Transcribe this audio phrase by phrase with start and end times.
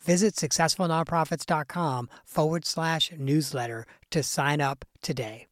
[0.00, 5.46] Visit successfulnonprofits.com forward slash newsletter to sign up today.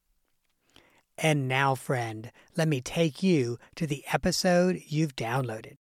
[1.19, 5.77] And now, friend, let me take you to the episode you've downloaded.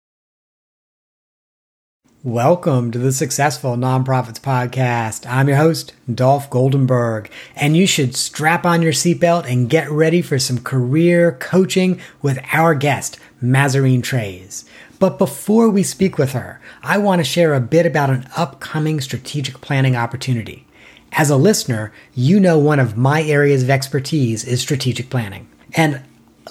[2.22, 5.24] Welcome to the Successful Nonprofits Podcast.
[5.27, 10.20] I'm your host, Dolph Goldenberg, and you should strap on your seatbelt and get ready
[10.20, 14.64] for some career coaching with our guest, Mazarine Treyz.
[14.98, 19.00] But before we speak with her, I want to share a bit about an upcoming
[19.00, 20.66] strategic planning opportunity.
[21.12, 25.48] As a listener, you know one of my areas of expertise is strategic planning.
[25.74, 26.02] And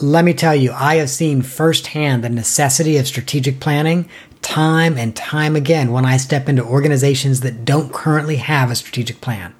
[0.01, 4.09] let me tell you, I have seen firsthand the necessity of strategic planning
[4.41, 9.21] time and time again when I step into organizations that don't currently have a strategic
[9.21, 9.53] plan.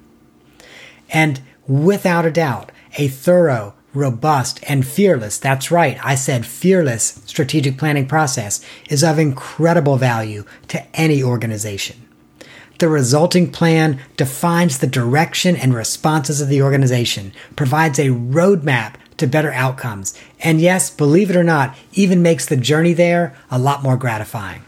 [1.10, 7.76] And without a doubt, a thorough, robust, and fearless, that's right, I said fearless strategic
[7.78, 12.06] planning process is of incredible value to any organization.
[12.78, 19.26] The resulting plan defines the direction and responses of the organization, provides a roadmap to
[19.26, 23.82] better outcomes, and yes, believe it or not, even makes the journey there a lot
[23.82, 24.62] more gratifying.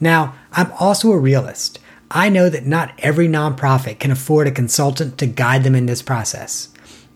[0.00, 1.78] Now, I'm also a realist.
[2.10, 6.02] I know that not every nonprofit can afford a consultant to guide them in this
[6.02, 6.70] process.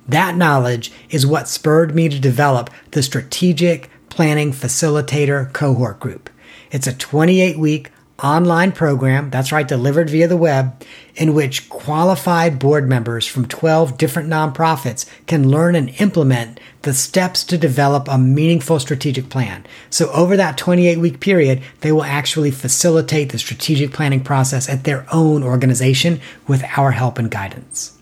[0.09, 6.29] That knowledge is what spurred me to develop the Strategic Planning Facilitator Cohort Group.
[6.71, 7.91] It's a 28 week
[8.23, 10.83] online program, that's right, delivered via the web,
[11.17, 17.45] in which qualified board members from 12 different nonprofits can learn and implement the steps
[17.45, 19.65] to develop a meaningful strategic plan.
[19.91, 24.85] So, over that 28 week period, they will actually facilitate the strategic planning process at
[24.85, 27.99] their own organization with our help and guidance.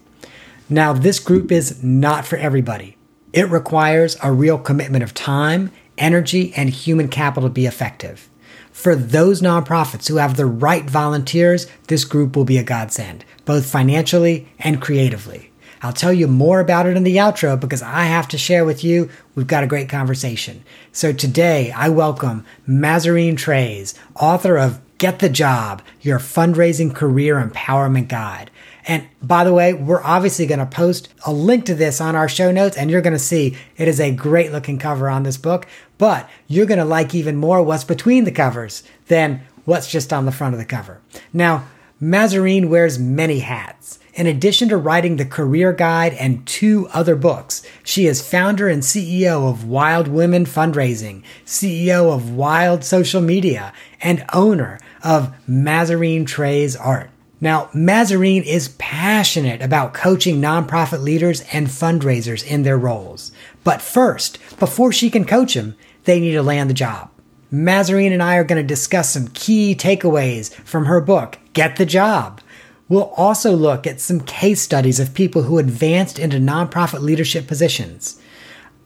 [0.73, 2.97] Now, this group is not for everybody.
[3.33, 8.31] It requires a real commitment of time, energy, and human capital to be effective.
[8.71, 13.67] For those nonprofits who have the right volunteers, this group will be a godsend, both
[13.67, 15.51] financially and creatively.
[15.83, 18.85] I'll tell you more about it in the outro because I have to share with
[18.85, 20.63] you we've got a great conversation.
[20.93, 28.07] So today I welcome Mazarine Treyz, author of Get the Job, Your Fundraising Career Empowerment
[28.07, 28.50] Guide.
[28.87, 32.29] And by the way, we're obviously going to post a link to this on our
[32.29, 35.37] show notes, and you're going to see it is a great looking cover on this
[35.37, 35.67] book.
[35.99, 40.25] But you're going to like even more what's between the covers than what's just on
[40.25, 41.01] the front of the cover.
[41.33, 41.67] Now,
[42.01, 43.99] Mazarine wears many hats.
[44.15, 48.83] In addition to writing the career guide and two other books, she is founder and
[48.83, 56.77] CEO of Wild Women Fundraising, CEO of Wild Social Media, and owner of Mazarine Treyz
[56.79, 57.11] Art.
[57.41, 63.33] Now, Mazarine is passionate about coaching nonprofit leaders and fundraisers in their roles.
[63.65, 65.75] But first, before she can coach them,
[66.05, 67.11] they need to land the job.
[67.51, 71.87] Mazarine and I are going to discuss some key takeaways from her book, Get the
[71.87, 72.41] Job.
[72.89, 78.21] We'll also look at some case studies of people who advanced into nonprofit leadership positions.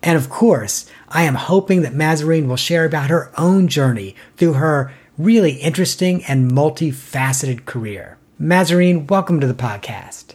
[0.02, 4.54] And of course, I am hoping that Mazarine will share about her own journey through
[4.54, 8.18] her really interesting and multifaceted career.
[8.38, 10.34] Mazarine, welcome to the podcast.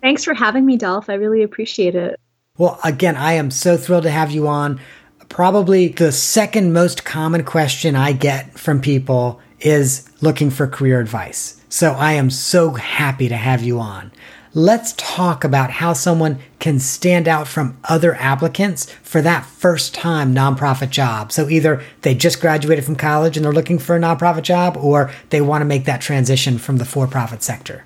[0.00, 1.10] Thanks for having me, Dolph.
[1.10, 2.18] I really appreciate it.
[2.56, 4.80] Well, again, I am so thrilled to have you on.
[5.28, 11.60] Probably the second most common question I get from people is looking for career advice.
[11.68, 14.12] So I am so happy to have you on.
[14.54, 20.34] Let's talk about how someone can stand out from other applicants for that first time
[20.34, 21.32] nonprofit job.
[21.32, 25.10] So either they just graduated from college and they're looking for a nonprofit job, or
[25.30, 27.84] they want to make that transition from the for profit sector.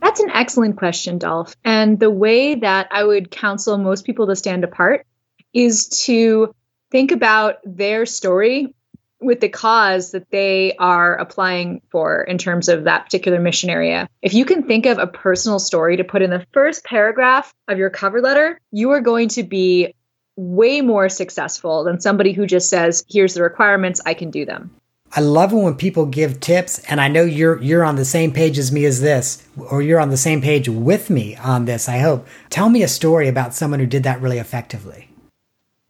[0.00, 1.54] That's an excellent question, Dolph.
[1.64, 5.06] And the way that I would counsel most people to stand apart
[5.54, 6.54] is to
[6.90, 8.74] think about their story
[9.22, 14.08] with the cause that they are applying for in terms of that particular mission area.
[14.20, 17.78] If you can think of a personal story to put in the first paragraph of
[17.78, 19.94] your cover letter, you are going to be
[20.36, 24.74] way more successful than somebody who just says, here's the requirements, I can do them.
[25.14, 28.32] I love it when people give tips and I know you're you're on the same
[28.32, 31.86] page as me as this or you're on the same page with me on this,
[31.86, 32.26] I hope.
[32.48, 35.10] Tell me a story about someone who did that really effectively.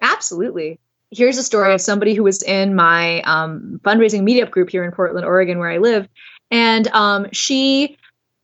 [0.00, 0.80] Absolutely
[1.12, 4.92] here's a story of somebody who was in my um, fundraising meetup group here in
[4.92, 6.08] Portland, Oregon, where I live.
[6.50, 7.98] And um, she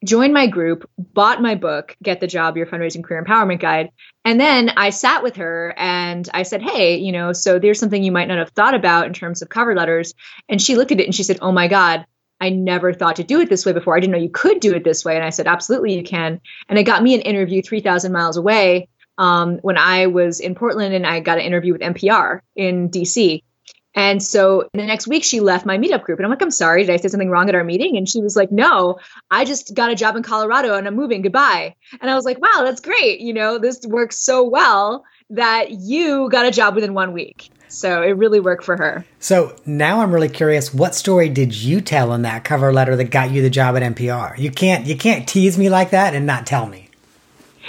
[0.05, 3.91] joined my group, bought my book, Get the Job, Your Fundraising Career Empowerment Guide.
[4.25, 8.03] And then I sat with her and I said, Hey, you know, so there's something
[8.03, 10.15] you might not have thought about in terms of cover letters.
[10.49, 12.07] And she looked at it and she said, Oh my God,
[12.41, 13.97] I never thought to do it this way before.
[13.97, 15.17] I didn't know you could do it this way.
[15.17, 16.41] And I said, Absolutely, you can.
[16.69, 18.89] And it got me an interview 3,000 miles away
[19.19, 23.43] um, when I was in Portland and I got an interview with NPR in DC.
[23.95, 26.85] And so the next week she left my meetup group and I'm like, I'm sorry,
[26.85, 27.97] did I say something wrong at our meeting?
[27.97, 28.99] And she was like, No,
[29.31, 31.23] I just got a job in Colorado and I'm moving.
[31.23, 31.75] Goodbye.
[32.01, 33.21] And I was like, Wow, that's great.
[33.21, 37.51] You know, this works so well that you got a job within one week.
[37.67, 39.05] So it really worked for her.
[39.19, 43.11] So now I'm really curious, what story did you tell in that cover letter that
[43.11, 44.39] got you the job at NPR?
[44.39, 46.88] You can't you can't tease me like that and not tell me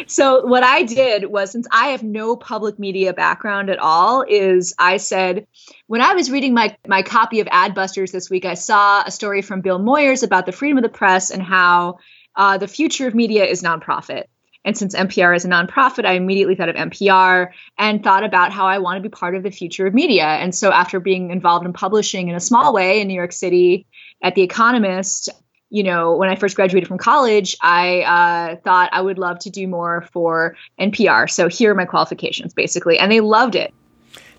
[0.08, 4.74] so what I did was since I have no public media background at all is
[4.78, 5.48] I said
[5.88, 9.42] when I was reading my my copy of Adbusters this week I saw a story
[9.42, 12.00] from Bill Moyers about the freedom of the press and how
[12.36, 14.26] uh, the future of media is nonprofit.
[14.66, 18.68] And since NPR is a nonprofit, I immediately thought of NPR and thought about how
[18.68, 20.26] I want to be part of the future of media.
[20.26, 23.88] And so after being involved in publishing in a small way in New York City
[24.22, 25.30] at The Economist,
[25.70, 29.50] you know, when I first graduated from college, I uh, thought I would love to
[29.50, 31.30] do more for NPR.
[31.30, 32.98] So here are my qualifications, basically.
[32.98, 33.74] And they loved it.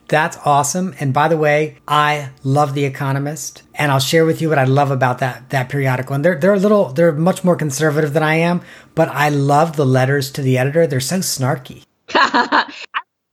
[0.08, 0.92] That's awesome.
[0.98, 4.64] And by the way, I love The Economist, and I'll share with you what I
[4.64, 6.16] love about that that periodical.
[6.16, 8.60] And they're they're a little they're much more conservative than I am,
[8.96, 10.84] but I love the letters to the editor.
[10.84, 11.84] They're so snarky.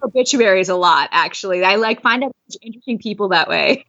[0.08, 1.64] obituaries a lot actually.
[1.64, 2.32] I like find out
[2.62, 3.86] interesting people that way.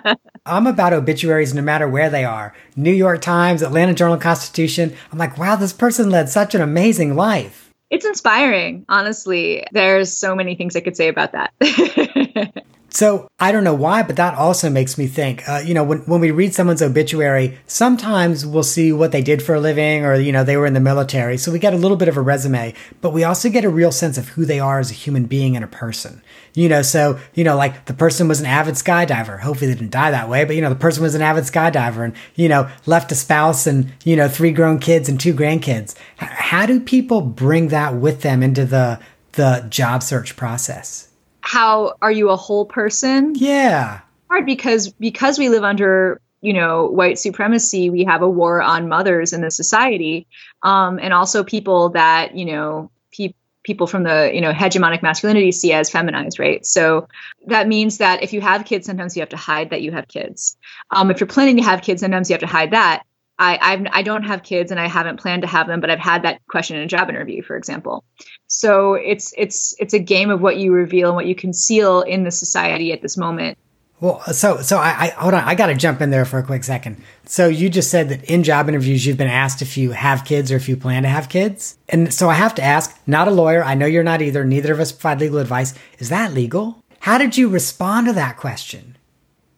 [0.46, 2.54] I'm about obituaries no matter where they are.
[2.76, 4.94] New york times atlanta journal constitution.
[5.12, 7.70] I'm like wow this person led such an amazing life.
[7.90, 9.64] It's inspiring honestly.
[9.72, 11.52] There's so many things i could say about that
[12.92, 15.48] So I don't know why, but that also makes me think.
[15.48, 19.42] Uh, you know, when when we read someone's obituary, sometimes we'll see what they did
[19.42, 21.38] for a living, or you know, they were in the military.
[21.38, 23.92] So we get a little bit of a resume, but we also get a real
[23.92, 26.20] sense of who they are as a human being and a person.
[26.54, 29.40] You know, so you know, like the person was an avid skydiver.
[29.40, 32.04] Hopefully, they didn't die that way, but you know, the person was an avid skydiver,
[32.04, 35.94] and you know, left a spouse and you know, three grown kids and two grandkids.
[36.16, 38.98] How do people bring that with them into the
[39.32, 41.09] the job search process?
[41.50, 43.34] How are you a whole person?
[43.34, 44.02] Yeah.
[44.28, 48.88] Hard because because we live under you know white supremacy we have a war on
[48.88, 50.28] mothers in the society
[50.62, 55.50] um, and also people that you know pe- people from the you know hegemonic masculinity
[55.50, 57.08] see as feminized right so
[57.48, 60.06] that means that if you have kids sometimes you have to hide that you have
[60.06, 60.56] kids
[60.92, 63.02] um, if you're planning to have kids sometimes you have to hide that
[63.40, 65.98] I I've, I don't have kids and I haven't planned to have them, but I've
[65.98, 68.04] had that question in a job interview, for example.
[68.46, 72.22] So it's it's it's a game of what you reveal and what you conceal in
[72.24, 73.58] the society at this moment.
[74.00, 75.42] Well, so so I, I hold on.
[75.44, 77.02] I got to jump in there for a quick second.
[77.24, 80.52] So you just said that in job interviews you've been asked if you have kids
[80.52, 82.98] or if you plan to have kids, and so I have to ask.
[83.06, 83.64] Not a lawyer.
[83.64, 84.44] I know you're not either.
[84.44, 85.74] Neither of us provide legal advice.
[85.98, 86.82] Is that legal?
[87.00, 88.96] How did you respond to that question?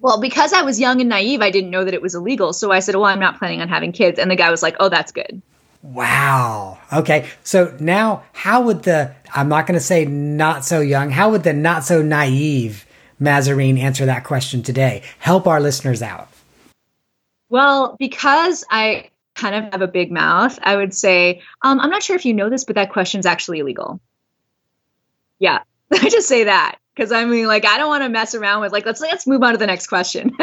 [0.02, 2.52] Well, because I was young and naive, I didn't know that it was illegal.
[2.52, 4.18] So I said, Well, I'm not planning on having kids.
[4.18, 5.40] And the guy was like, Oh, that's good.
[5.82, 6.78] Wow.
[6.92, 7.28] Okay.
[7.44, 11.44] So now, how would the, I'm not going to say not so young, how would
[11.44, 12.84] the not so naive
[13.20, 15.02] Mazarine answer that question today?
[15.18, 16.28] Help our listeners out.
[17.48, 22.02] Well, because I kind of have a big mouth, I would say, um, I'm not
[22.02, 24.00] sure if you know this, but that question is actually illegal.
[25.38, 25.60] Yeah.
[25.92, 28.72] I just say that because I mean, like, I don't want to mess around with
[28.72, 30.32] like, let's let's move on to the next question.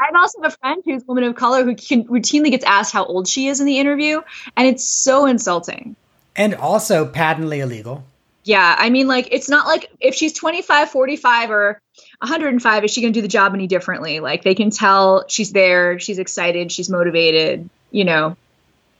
[0.00, 2.92] I also have a friend who's a woman of color who can, routinely gets asked
[2.92, 4.20] how old she is in the interview,
[4.56, 5.96] and it's so insulting.
[6.36, 8.04] And also patently illegal.
[8.44, 11.80] Yeah, I mean, like, it's not like if she's 25, 45, or
[12.20, 14.20] 105, is she going to do the job any differently?
[14.20, 18.36] Like, they can tell she's there, she's excited, she's motivated, you know.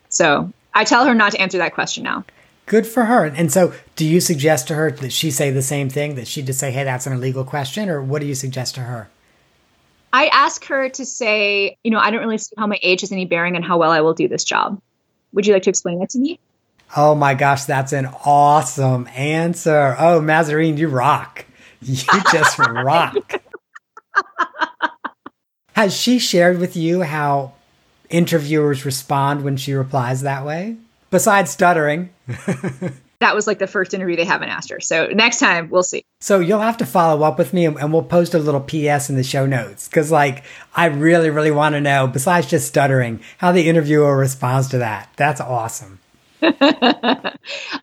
[0.09, 2.25] So I tell her not to answer that question now.
[2.69, 3.25] Good for her.
[3.25, 6.15] And so, do you suggest to her that she say the same thing?
[6.15, 8.83] That she just say, "Hey, that's an illegal question," or what do you suggest to
[8.83, 9.09] her?
[10.13, 13.13] I ask her to say, you know, I don't really see how my age has
[13.13, 14.81] any bearing on how well I will do this job.
[15.33, 16.39] Would you like to explain that to me?
[16.97, 19.95] Oh my gosh, that's an awesome answer.
[19.99, 21.45] Oh, Mazarine, you rock.
[21.81, 21.95] You
[22.33, 23.15] just rock.
[25.75, 27.53] Has she shared with you how
[28.11, 30.77] interviewers respond when she replies that way?
[31.11, 32.11] Besides stuttering.
[33.21, 34.81] that was like the first interview they haven't asked her.
[34.81, 36.05] So next time we'll see.
[36.21, 39.17] So you'll have to follow up with me and, we'll post a little PS in
[39.17, 43.53] the show notes because, like, I really, really want to know, besides just stuttering, how
[43.53, 45.11] the interviewer responds to that.
[45.17, 46.01] That's awesome.
[46.43, 46.53] I'm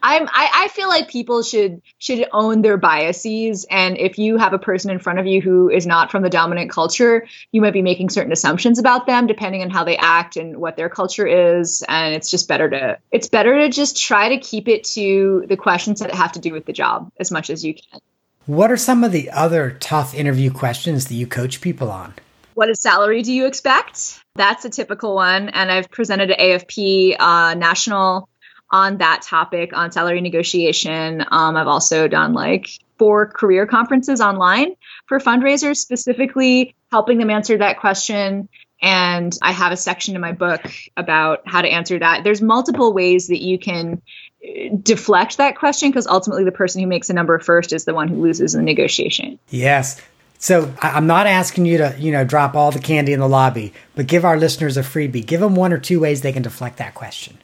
[0.01, 4.59] I, I feel like people should should own their biases and if you have a
[4.59, 7.81] person in front of you who is not from the dominant culture, you might be
[7.81, 11.83] making certain assumptions about them depending on how they act and what their culture is
[11.89, 15.57] and it's just better to it's better to just try to keep it to the
[15.57, 17.99] questions that have to do with the job as much as you can.
[18.45, 22.13] What are some of the other tough interview questions that you coach people on?
[22.53, 24.23] What is salary do you expect?
[24.35, 25.49] That's a typical one.
[25.49, 28.29] And I've presented at AFP uh, national
[28.75, 31.23] on that topic on salary negotiation.
[31.31, 32.67] Um, I've also done like
[32.99, 34.75] four career conferences online
[35.07, 38.49] for fundraisers, specifically helping them answer that question.
[38.81, 40.61] And I have a section in my book
[40.97, 42.25] about how to answer that.
[42.25, 44.01] There's multiple ways that you can
[44.43, 47.93] uh, deflect that question because ultimately the person who makes a number first is the
[47.93, 49.39] one who loses the negotiation.
[49.49, 50.01] Yes.
[50.37, 53.71] So I'm not asking you to, you know, drop all the candy in the lobby,
[53.95, 55.25] but give our listeners a freebie.
[55.25, 57.37] Give them one or two ways they can deflect that question.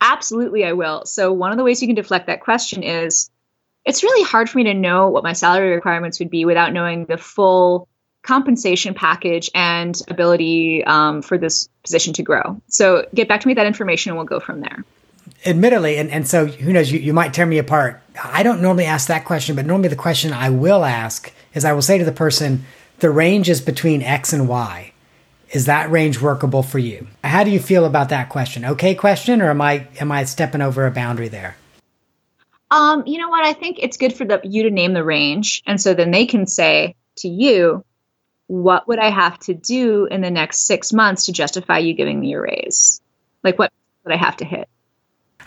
[0.00, 1.04] Absolutely, I will.
[1.06, 3.30] So, one of the ways you can deflect that question is
[3.84, 7.06] it's really hard for me to know what my salary requirements would be without knowing
[7.06, 7.88] the full
[8.22, 12.60] compensation package and ability um, for this position to grow.
[12.68, 14.84] So, get back to me that information and we'll go from there.
[15.44, 18.02] Admittedly, and, and so who knows, you, you might tear me apart.
[18.22, 21.72] I don't normally ask that question, but normally the question I will ask is I
[21.72, 22.64] will say to the person,
[22.98, 24.92] the range is between X and Y.
[25.50, 27.06] Is that range workable for you?
[27.22, 28.64] How do you feel about that question?
[28.64, 31.56] Okay question or am I am I stepping over a boundary there?
[32.70, 33.44] Um, you know what?
[33.44, 36.26] I think it's good for the you to name the range and so then they
[36.26, 37.84] can say to you,
[38.48, 42.18] what would I have to do in the next 6 months to justify you giving
[42.18, 43.00] me a raise?
[43.42, 43.72] Like what
[44.04, 44.68] would I have to hit?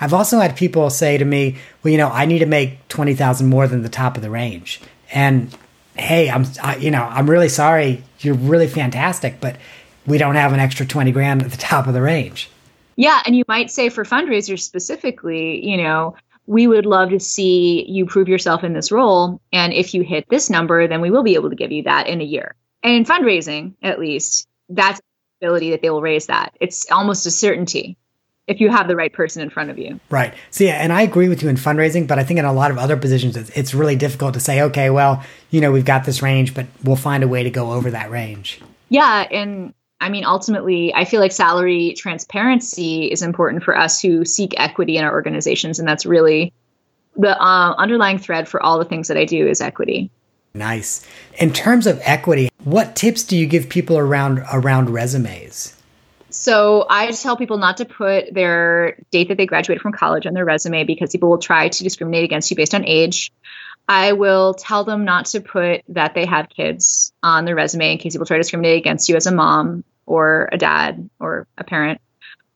[0.01, 3.48] I've also had people say to me, "Well, you know, I need to make 20,000
[3.48, 4.79] more than the top of the range."
[5.12, 5.53] And
[5.96, 8.03] hey, I'm I, you know, I'm really sorry.
[8.20, 9.58] You're really fantastic, but
[10.10, 12.50] we don't have an extra 20 grand at the top of the range.
[12.96, 13.22] Yeah.
[13.25, 16.16] And you might say for fundraisers specifically, you know,
[16.48, 19.39] we would love to see you prove yourself in this role.
[19.54, 22.08] And if you hit this number, then we will be able to give you that
[22.08, 22.56] in a year.
[22.84, 26.56] And in fundraising, at least, that's the ability that they will raise that.
[26.60, 27.98] It's almost a certainty
[28.48, 30.00] if you have the right person in front of you.
[30.10, 30.34] Right.
[30.50, 32.72] So yeah, and I agree with you in fundraising, but I think in a lot
[32.72, 36.04] of other positions, it's, it's really difficult to say, okay, well, you know, we've got
[36.04, 38.60] this range, but we'll find a way to go over that range.
[38.89, 44.24] Yeah, and I mean, ultimately, I feel like salary transparency is important for us who
[44.24, 45.79] seek equity in our organizations.
[45.79, 46.53] And that's really
[47.18, 50.10] the uh, underlying thread for all the things that I do is equity.
[50.53, 51.06] Nice.
[51.38, 55.75] In terms of equity, what tips do you give people around around resumes?
[56.32, 60.34] So I tell people not to put their date that they graduated from college on
[60.34, 63.32] their resume because people will try to discriminate against you based on age.
[63.89, 67.98] I will tell them not to put that they have kids on their resume in
[67.98, 71.63] case people try to discriminate against you as a mom or a dad or a
[71.63, 72.00] parent.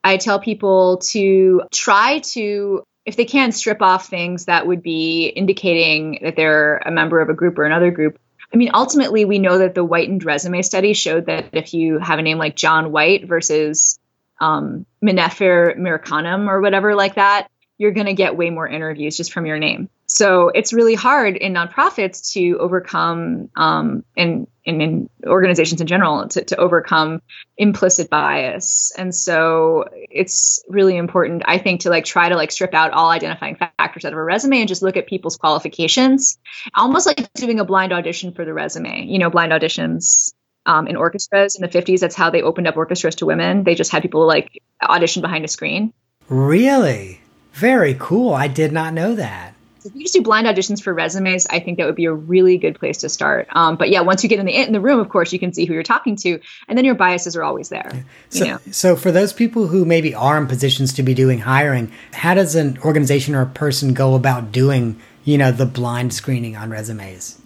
[0.03, 5.25] I tell people to try to, if they can, strip off things that would be
[5.25, 8.19] indicating that they're a member of a group or another group.
[8.53, 12.19] I mean, ultimately, we know that the whitened resume study showed that if you have
[12.19, 13.97] a name like John White versus
[14.39, 17.47] um, Minefer Mirkanam or whatever like that,
[17.77, 19.89] you're going to get way more interviews just from your name.
[20.05, 26.27] So it's really hard in nonprofits to overcome, um, in, in, in organizations in general,
[26.29, 27.21] to, to overcome
[27.57, 28.93] implicit bias.
[28.97, 33.09] And so it's really important, I think, to like try to like strip out all
[33.09, 36.37] identifying factors out of a resume and just look at people's qualifications,
[36.75, 39.05] almost like doing a blind audition for the resume.
[39.05, 40.33] You know, blind auditions
[40.65, 41.99] um, in orchestras in the 50s.
[41.99, 43.63] That's how they opened up orchestras to women.
[43.63, 45.93] They just had people like audition behind a screen.
[46.29, 47.19] Really?
[47.53, 48.33] Very cool.
[48.33, 49.53] I did not know that.
[49.85, 52.57] If you just do blind auditions for resumes, I think that would be a really
[52.57, 53.47] good place to start.
[53.51, 55.53] Um, but yeah, once you get in the in the room, of course, you can
[55.53, 58.05] see who you're talking to, and then your biases are always there.
[58.29, 58.59] So, you know?
[58.71, 62.55] so for those people who maybe are in positions to be doing hiring, how does
[62.55, 67.39] an organization or a person go about doing, you know, the blind screening on resumes?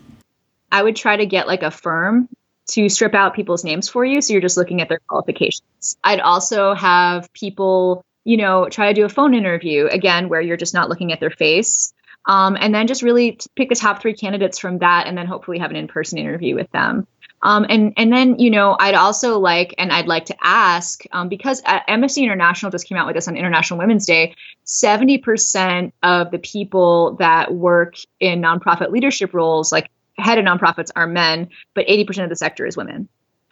[0.72, 2.30] I would try to get like a firm
[2.72, 5.98] to strip out people's names for you, so you're just looking at their qualifications.
[6.04, 10.58] I'd also have people you know, try to do a phone interview again, where you're
[10.58, 11.94] just not looking at their face.
[12.26, 15.60] Um, and then just really pick the top three candidates from that, and then hopefully
[15.60, 17.08] have an in-person interview with them.
[17.42, 21.30] Um, and and then you know I'd also like and I'd like to ask um,
[21.30, 24.36] because uh, Amnesty International just came out with this on International Women's Day.
[24.64, 30.92] Seventy percent of the people that work in nonprofit leadership roles, like head of nonprofits,
[30.98, 33.08] are men, but eighty percent of the sector is women.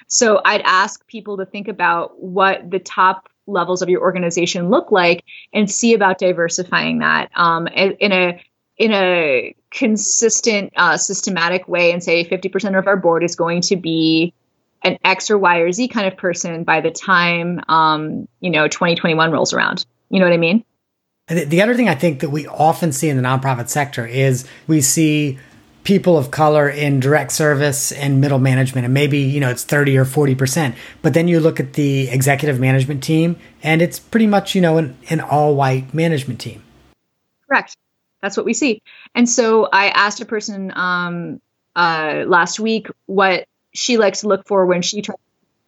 [0.07, 4.91] So I'd ask people to think about what the top levels of your organization look
[4.91, 5.23] like
[5.53, 8.41] and see about diversifying that um, in a
[8.77, 13.75] in a consistent, uh, systematic way and say 50% of our board is going to
[13.75, 14.33] be
[14.83, 18.67] an X or Y or Z kind of person by the time, um, you know,
[18.67, 19.85] 2021 rolls around.
[20.09, 20.63] You know what I mean?
[21.27, 24.81] The other thing I think that we often see in the nonprofit sector is we
[24.81, 25.39] see
[25.85, 29.97] people of color in direct service and middle management and maybe you know it's 30
[29.97, 34.53] or 40% but then you look at the executive management team and it's pretty much
[34.55, 36.61] you know an, an all white management team.
[37.47, 37.77] Correct.
[38.21, 38.81] That's what we see.
[39.13, 41.39] And so I asked a person um,
[41.75, 45.17] uh, last week what she likes to look for when she tries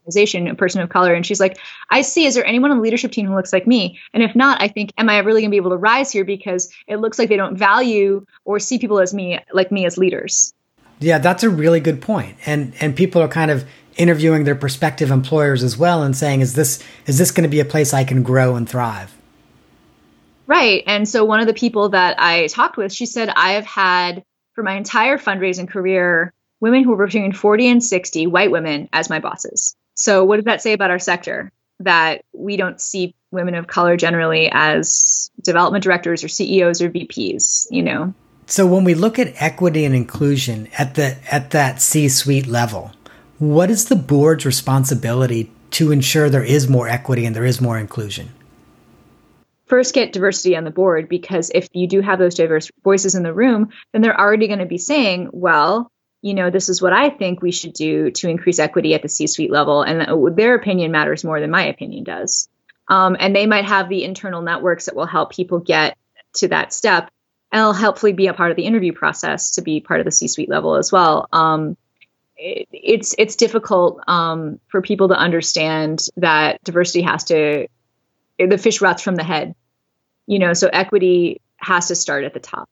[0.07, 1.57] organization, a person of color, and she's like,
[1.89, 2.25] "I see.
[2.25, 3.99] Is there anyone on the leadership team who looks like me?
[4.13, 6.23] And if not, I think, am I really going to be able to rise here
[6.23, 9.97] because it looks like they don't value or see people as me, like me, as
[9.97, 10.53] leaders."
[10.99, 12.37] Yeah, that's a really good point.
[12.45, 13.65] And and people are kind of
[13.97, 17.59] interviewing their prospective employers as well and saying, "Is this is this going to be
[17.59, 19.13] a place I can grow and thrive?"
[20.47, 20.83] Right.
[20.87, 24.23] And so one of the people that I talked with, she said, I have had
[24.55, 29.09] for my entire fundraising career women who were between 40 and 60, white women, as
[29.09, 29.75] my bosses.
[29.97, 31.51] So what does that say about our sector?
[31.79, 37.67] That we don't see women of color generally as development directors or CEOs or VPs,
[37.69, 38.13] you know?
[38.45, 42.93] So when we look at equity and inclusion at the at that C-suite level,
[43.37, 47.77] what is the board's responsibility to ensure there is more equity and there is more
[47.77, 48.29] inclusion?
[49.67, 53.23] first get diversity on the board because if you do have those diverse voices in
[53.23, 55.91] the room, then they're already going to be saying, well,
[56.27, 59.07] you know, this is what I think we should do to increase equity at the
[59.07, 59.81] C suite level.
[59.81, 62.49] And their opinion matters more than my opinion does.
[62.89, 65.97] Um, and they might have the internal networks that will help people get
[66.33, 67.09] to that step
[67.51, 70.11] and it'll hopefully be a part of the interview process to be part of the
[70.11, 71.29] C suite level as well.
[71.31, 71.77] Um,
[72.35, 77.67] it, it's it's difficult um, for people to understand that diversity has to
[78.37, 79.55] the fish rots from the head
[80.27, 82.69] you know so equity has to start at the top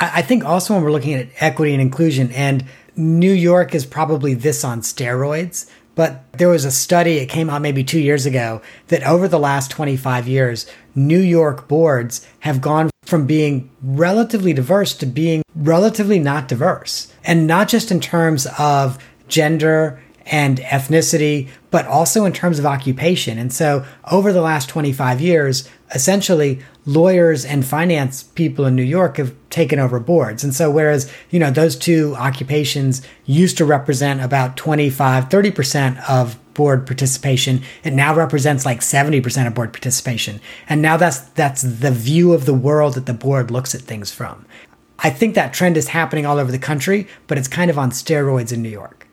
[0.00, 2.64] I think also when we're looking at equity and inclusion, and
[2.96, 7.60] New York is probably this on steroids, but there was a study, it came out
[7.60, 12.88] maybe two years ago, that over the last 25 years, New York boards have gone
[13.04, 17.12] from being relatively diverse to being relatively not diverse.
[17.24, 23.36] And not just in terms of gender and ethnicity, but also in terms of occupation.
[23.38, 26.60] And so over the last 25 years, essentially
[26.90, 30.42] lawyers and finance people in New York have taken over boards.
[30.42, 36.36] And so whereas, you know, those two occupations used to represent about 25, 30% of
[36.54, 40.40] board participation, it now represents like 70% of board participation.
[40.68, 44.12] And now that's that's the view of the world that the board looks at things
[44.12, 44.44] from.
[44.98, 47.90] I think that trend is happening all over the country, but it's kind of on
[47.90, 49.06] steroids in New York.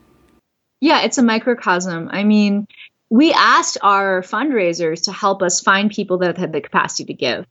[0.81, 2.09] Yeah, it's a microcosm.
[2.11, 2.67] I mean,
[3.09, 7.45] we asked our fundraisers to help us find people that had the capacity to give.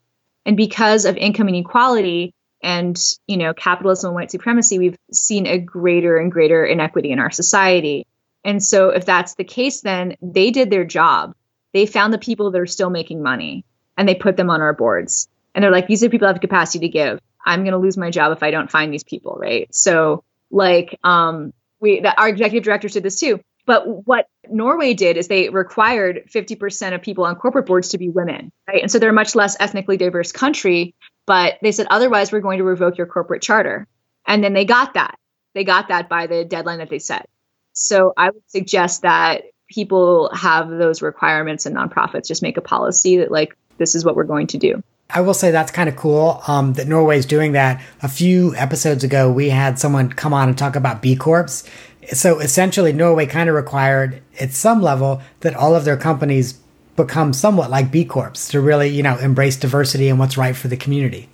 [0.46, 2.32] And because of income inequality
[2.62, 7.18] and, you know, capitalism and white supremacy, we've seen a greater and greater inequity in
[7.18, 8.06] our society.
[8.44, 11.34] And so if that's the case, then they did their job.
[11.74, 13.64] They found the people that are still making money
[13.98, 15.28] and they put them on our boards.
[15.54, 17.20] And they're like, these are people that have capacity to give.
[17.44, 19.72] I'm going to lose my job if I don't find these people, right?
[19.74, 23.40] So, like, um, we that our executive directors did this too.
[23.66, 28.08] But what Norway did is they required 50% of people on corporate boards to be
[28.08, 28.80] women, right?
[28.80, 30.94] And so they're a much less ethnically diverse country,
[31.26, 33.88] but they said otherwise we're going to revoke your corporate charter.
[34.26, 35.16] And then they got that.
[35.54, 37.28] They got that by the deadline that they set.
[37.72, 43.18] So I would suggest that people have those requirements and nonprofits just make a policy
[43.18, 44.82] that like this is what we're going to do.
[45.10, 47.80] I will say that's kind of cool um, that Norway's doing that.
[48.02, 51.64] A few episodes ago, we had someone come on and talk about B Corps.
[52.12, 56.54] So essentially, Norway kind of required at some level that all of their companies
[56.96, 60.68] become somewhat like B Corps to really, you know, embrace diversity and what's right for
[60.68, 61.28] the community.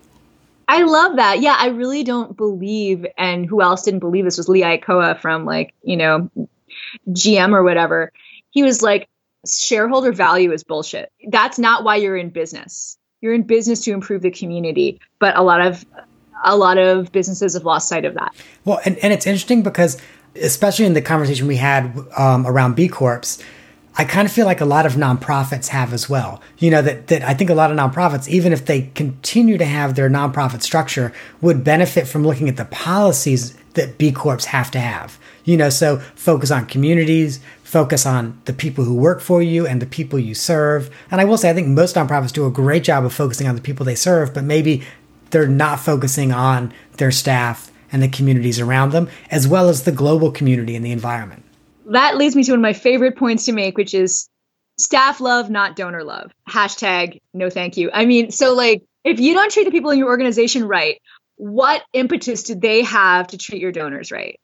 [0.67, 1.41] I love that.
[1.41, 5.45] Yeah, I really don't believe, and who else didn't believe this was Lee Iacocca from
[5.45, 6.31] like, you know,
[7.09, 8.13] GM or whatever.
[8.51, 9.09] He was like,
[9.47, 11.13] shareholder value is bullshit.
[11.29, 15.43] That's not why you're in business you're in business to improve the community but a
[15.43, 15.87] lot of
[16.45, 18.35] a lot of businesses have lost sight of that
[18.67, 19.97] well and, and it's interesting because
[20.41, 23.39] especially in the conversation we had um, around b corps
[23.95, 26.41] I kind of feel like a lot of nonprofits have as well.
[26.59, 29.67] You know, that, that I think a lot of nonprofits, even if they continue to
[29.67, 34.71] have their nonprofit structure, would benefit from looking at the policies that B Corps have
[34.71, 35.19] to have.
[35.45, 39.83] You know, so focus on communities, focus on the people who work for you and
[39.83, 40.89] the people you serve.
[41.11, 43.57] And I will say, I think most nonprofits do a great job of focusing on
[43.57, 44.83] the people they serve, but maybe
[45.31, 49.93] they're not focusing on their staff and the communities around them, as well as the
[49.93, 51.45] global community and the environment
[51.87, 54.29] that leads me to one of my favorite points to make, which is
[54.79, 56.33] staff love, not donor love.
[56.49, 57.91] Hashtag no thank you.
[57.93, 61.01] I mean, so like if you don't treat the people in your organization right,
[61.37, 64.39] what impetus do they have to treat your donors right?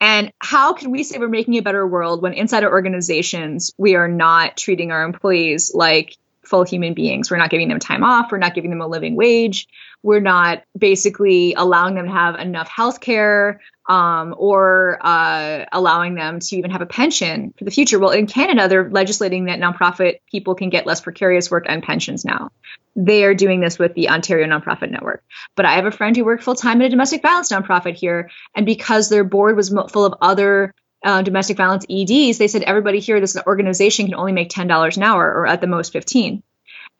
[0.00, 3.94] And how can we say we're making a better world when inside our organizations we
[3.94, 7.30] are not treating our employees like full human beings?
[7.30, 9.66] We're not giving them time off, we're not giving them a living wage,
[10.02, 16.40] we're not basically allowing them to have enough health care um, or uh, allowing them
[16.40, 17.98] to even have a pension for the future.
[17.98, 22.24] Well, in Canada, they're legislating that nonprofit people can get less precarious work and pensions
[22.24, 22.50] now.
[22.96, 25.24] They are doing this with the Ontario Nonprofit Network.
[25.56, 28.30] But I have a friend who worked full time at a domestic violence nonprofit here,
[28.54, 30.72] and because their board was full of other
[31.04, 34.96] uh, domestic violence EDs, they said everybody here, this organization can only make ten dollars
[34.96, 36.42] an hour, or at the most fifteen.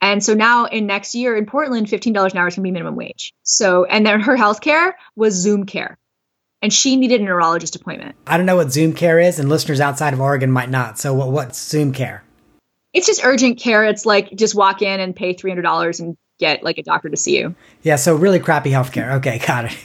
[0.01, 2.71] And so now in next year in Portland, $15 an hour is going to be
[2.73, 3.33] minimum wage.
[3.43, 5.99] So, and then her health care was Zoom care
[6.65, 8.17] and she needed a neurologist appointment.
[8.27, 10.99] I don't know what Zoom care is, and listeners outside of Oregon might not.
[10.99, 12.25] So, what, what's Zoom care?
[12.95, 13.85] It's just urgent care.
[13.85, 17.11] It's like just walk in and pay three hundred dollars and get like a doctor
[17.11, 17.55] to see you.
[17.83, 19.17] Yeah, so really crappy healthcare.
[19.17, 19.77] Okay, got it.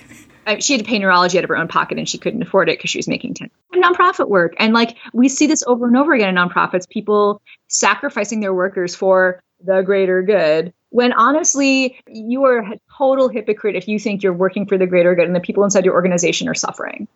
[0.59, 2.77] She had to pay neurology out of her own pocket and she couldn't afford it
[2.77, 6.13] because she was making 10 nonprofit work and like we see this over and over
[6.13, 12.59] again in nonprofits people sacrificing their workers for the greater good when honestly you are
[12.59, 15.63] a total hypocrite if you think you're working for the greater good and the people
[15.63, 17.07] inside your organization are suffering.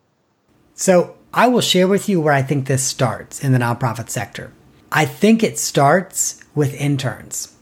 [0.74, 4.52] So, I will share with you where I think this starts in the nonprofit sector.
[4.92, 7.53] I think it starts with interns.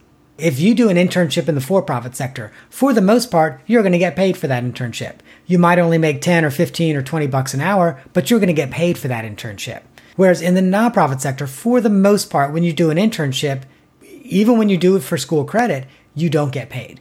[0.43, 3.83] If you do an internship in the for profit sector, for the most part, you're
[3.83, 5.19] going to get paid for that internship.
[5.47, 8.49] You might only make 10 or 15 or 20 bucks an hour, but you're going
[8.49, 9.83] to get paid for that internship.
[10.17, 13.63] Whereas in the nonprofit sector, for the most part, when you do an internship,
[14.03, 17.01] even when you do it for school credit, you don't get paid.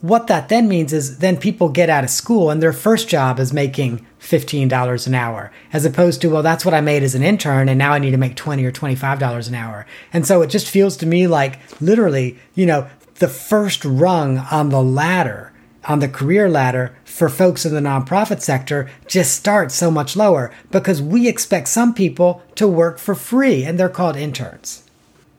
[0.00, 3.38] What that then means is then people get out of school and their first job
[3.38, 7.22] is making $15 an hour, as opposed to, well, that's what I made as an
[7.22, 9.86] intern and now I need to make 20 or $25 an hour.
[10.12, 14.70] And so it just feels to me like literally, you know, the first rung on
[14.70, 15.52] the ladder,
[15.84, 20.50] on the career ladder for folks in the nonprofit sector just starts so much lower
[20.70, 24.82] because we expect some people to work for free and they're called interns.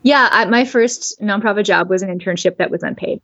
[0.04, 3.22] Yeah, I, my first nonprofit job was an internship that was unpaid.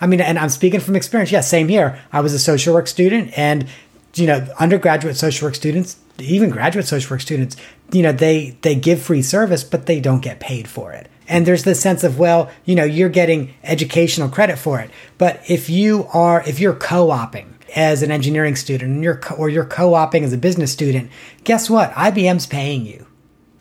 [0.00, 1.30] I mean, and I'm speaking from experience.
[1.30, 2.00] Yeah, same here.
[2.12, 3.68] I was a social work student, and
[4.14, 7.56] you know, undergraduate social work students, even graduate social work students,
[7.92, 11.10] you know, they they give free service, but they don't get paid for it.
[11.26, 14.90] And there's this sense of, well, you know, you're getting educational credit for it.
[15.16, 19.48] But if you are, if you're co-oping as an engineering student, and you're co- or
[19.48, 21.10] you're co-oping as a business student,
[21.44, 21.92] guess what?
[21.92, 23.06] IBM's paying you.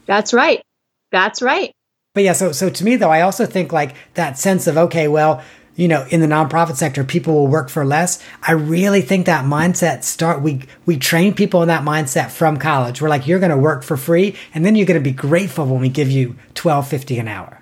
[0.06, 0.62] That's right.
[1.12, 1.72] That's right.
[2.14, 5.08] But yeah, so so to me though, I also think like that sense of okay,
[5.08, 5.42] well,
[5.76, 8.24] you know, in the nonprofit sector, people will work for less.
[8.42, 13.02] I really think that mindset start we we train people in that mindset from college.
[13.02, 15.66] We're like, you're going to work for free, and then you're going to be grateful
[15.66, 17.60] when we give you twelve fifty an hour.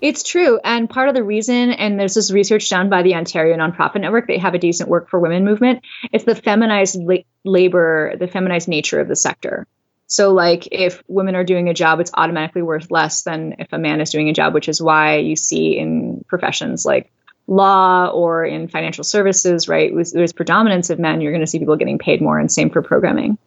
[0.00, 3.56] It's true, and part of the reason, and there's this research done by the Ontario
[3.56, 4.28] Nonprofit Network.
[4.28, 5.82] They have a decent work for women movement.
[6.12, 9.66] It's the feminized la- labor, the feminized nature of the sector.
[10.06, 13.78] So, like, if women are doing a job, it's automatically worth less than if a
[13.78, 17.10] man is doing a job, which is why you see in professions like
[17.48, 19.90] law or in financial services, right?
[20.12, 21.20] There's predominance of men.
[21.20, 23.38] You're going to see people getting paid more, and same for programming.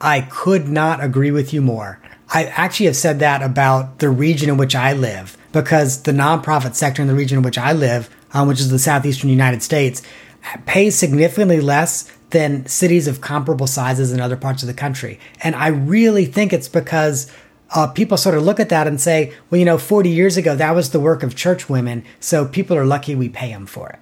[0.00, 2.00] I could not agree with you more.
[2.30, 6.74] I actually have said that about the region in which I live because the nonprofit
[6.74, 10.02] sector in the region in which I live, um, which is the southeastern United States,
[10.66, 15.20] pays significantly less than cities of comparable sizes in other parts of the country.
[15.42, 17.30] And I really think it's because
[17.70, 20.54] uh, people sort of look at that and say, well, you know, 40 years ago,
[20.56, 22.04] that was the work of church women.
[22.20, 23.98] So people are lucky we pay them for it.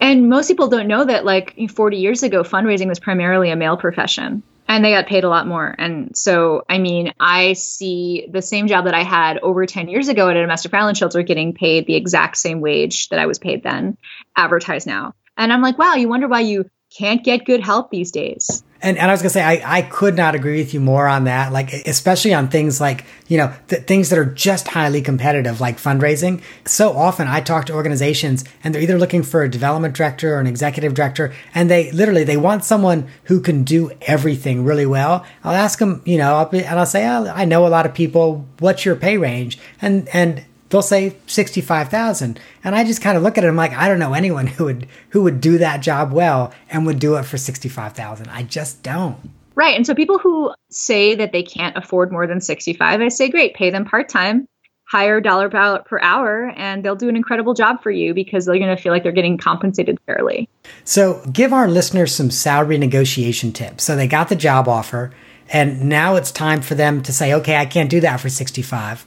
[0.00, 3.76] And most people don't know that, like 40 years ago, fundraising was primarily a male
[3.76, 5.74] profession and they got paid a lot more.
[5.78, 10.08] And so, I mean, I see the same job that I had over 10 years
[10.08, 13.38] ago at a domestic violence shelter getting paid the exact same wage that I was
[13.38, 13.96] paid then,
[14.34, 15.14] advertised now.
[15.36, 18.64] And I'm like, wow, you wonder why you can't get good help these days.
[18.86, 21.24] And, and I was gonna say, I, I could not agree with you more on
[21.24, 21.52] that.
[21.52, 25.78] Like, especially on things like, you know, th- things that are just highly competitive, like
[25.78, 26.40] fundraising.
[26.66, 30.38] So often I talk to organizations and they're either looking for a development director or
[30.38, 35.26] an executive director, and they literally, they want someone who can do everything really well.
[35.42, 37.86] I'll ask them, you know, I'll be, and I'll say, oh, I know a lot
[37.86, 38.46] of people.
[38.60, 39.58] What's your pay range?
[39.82, 43.72] And, and they'll say 65,000 and I just kind of look at it I'm like
[43.72, 47.16] I don't know anyone who would who would do that job well and would do
[47.16, 49.18] it for 65,000 I just don't.
[49.54, 53.28] Right and so people who say that they can't afford more than 65 I say
[53.28, 54.48] great pay them part-time
[54.88, 58.74] higher dollar per hour and they'll do an incredible job for you because they're going
[58.74, 60.48] to feel like they're getting compensated fairly.
[60.84, 63.82] So give our listeners some salary negotiation tips.
[63.82, 65.12] So they got the job offer
[65.48, 69.06] and now it's time for them to say okay I can't do that for 65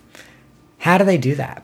[0.80, 1.64] how do they do that?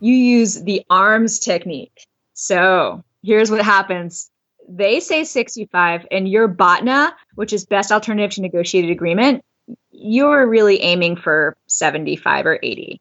[0.00, 2.06] You use the arms technique.
[2.32, 4.30] So here's what happens.
[4.68, 9.44] They say 65 and your BATNA which is best alternative to negotiated agreement,
[9.92, 13.00] you're really aiming for 75 or 80.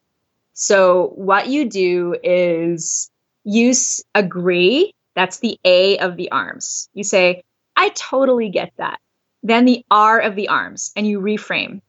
[0.53, 3.10] So what you do is
[3.43, 3.73] you
[4.13, 4.93] agree.
[5.15, 6.88] That's the A of the arms.
[6.93, 7.43] You say,
[7.75, 8.99] I totally get that.
[9.41, 11.81] Then the R of the arms, and you reframe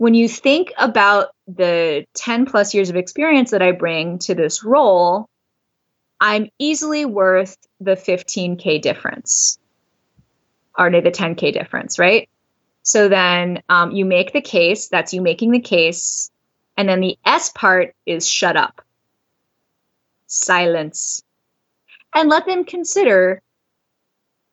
[0.00, 4.64] when you think about the 10 plus years of experience that I bring to this
[4.64, 5.28] role,
[6.18, 9.58] I'm easily worth the 15K difference
[10.78, 12.30] or the 10K difference, right?
[12.82, 16.30] So then um, you make the case, that's you making the case.
[16.78, 18.80] And then the S part is shut up,
[20.28, 21.22] silence,
[22.14, 23.42] and let them consider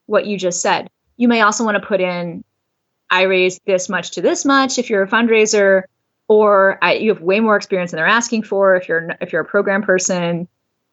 [0.08, 0.90] what you just said.
[1.16, 2.44] You may also want to put in
[3.10, 5.84] I raised this much to this much if you're a fundraiser,
[6.28, 9.42] or I, you have way more experience than they're asking for if you're if you're
[9.42, 10.48] a program person,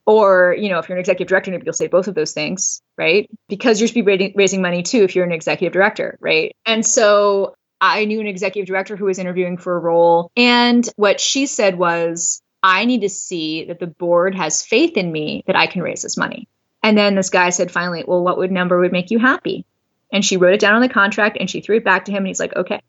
[0.07, 2.83] or you know if you're an executive director, maybe you'll say both of those things,
[2.97, 3.29] right?
[3.49, 6.55] Because you're to be raising money too if you're an executive director, right?
[6.65, 11.21] And so I knew an executive director who was interviewing for a role, and what
[11.21, 15.57] she said was, I need to see that the board has faith in me that
[15.57, 16.49] I can raise this money.
[16.83, 19.65] And then this guy said finally, well, what would number would make you happy?
[20.15, 22.19] And she wrote it down on the contract and she threw it back to him
[22.19, 22.81] and he's like, okay.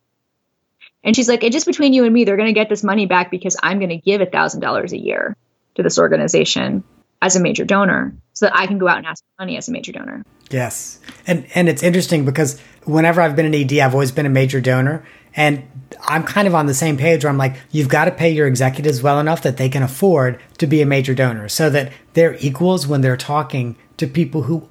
[1.04, 3.08] And she's like, it's just between you and me, they're going to get this money
[3.08, 5.36] back because I'm going to give a thousand dollars a year
[5.74, 6.84] to this organization
[7.24, 9.68] as a major donor so that I can go out and ask for money as
[9.68, 10.24] a major donor.
[10.52, 11.00] Yes.
[11.26, 14.62] And, and it's interesting because whenever I've been an ED, I've always been a major
[14.62, 15.04] donor.
[15.36, 15.68] And
[16.04, 18.46] I'm kind of on the same page where I'm like, you've got to pay your
[18.46, 22.36] executives well enough that they can afford to be a major donor so that they're
[22.40, 24.70] equals when they're talking to people who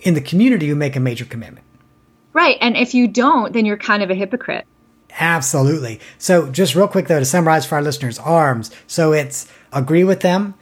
[0.00, 1.64] in the community who make a major commitment.
[2.34, 2.58] Right.
[2.60, 4.66] And if you don't, then you're kind of a hypocrite.
[5.18, 6.00] Absolutely.
[6.18, 8.70] So, just real quick though, to summarize for our listeners, arms.
[8.86, 10.54] So, it's agree with them,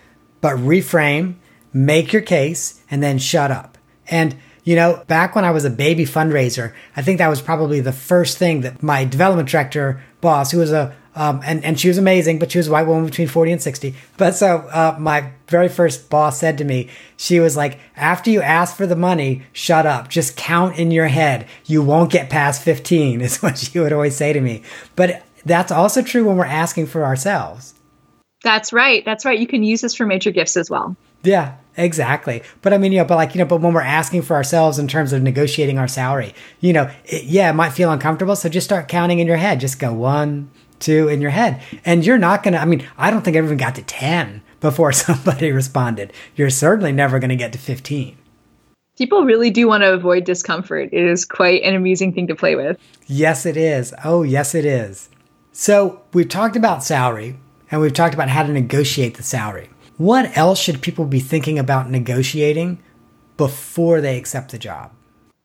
[0.43, 1.37] but reframe,
[1.73, 3.79] make your case, and then shut up.
[4.09, 7.81] And, you know, back when I was a baby fundraiser, I think that was probably
[7.81, 11.89] the first thing that my development director boss, who was a um, and, and she
[11.89, 13.95] was amazing, but she was a white woman between 40 and 60.
[14.17, 18.41] But so uh, my very first boss said to me, she was like, after you
[18.41, 20.09] ask for the money, shut up.
[20.09, 21.47] Just count in your head.
[21.67, 24.63] You won't get past 15, is what she would always say to me.
[24.97, 27.75] But that's also true when we're asking for ourselves.
[28.43, 29.05] That's right.
[29.05, 29.39] That's right.
[29.39, 30.97] You can use this for major gifts as well.
[31.23, 32.43] Yeah, exactly.
[32.63, 34.79] But I mean, you know, but like, you know, but when we're asking for ourselves
[34.79, 38.35] in terms of negotiating our salary, you know, it, yeah, it might feel uncomfortable.
[38.35, 39.61] So just start counting in your head.
[39.61, 40.51] Just go one,
[40.83, 41.63] two in your head.
[41.85, 44.43] And you're not going to, I mean, I don't think I even got to 10
[44.61, 46.13] before somebody responded.
[46.37, 48.19] You're certainly never going to get to 15.
[48.99, 50.91] People really do want to avoid discomfort.
[50.93, 52.79] It is quite an amusing thing to play with.
[53.07, 53.95] Yes, it is.
[54.05, 55.09] Oh, yes, it is.
[55.53, 57.39] So we've talked about salary
[57.71, 59.71] and we've talked about how to negotiate the salary.
[59.97, 62.83] What else should people be thinking about negotiating
[63.37, 64.93] before they accept the job?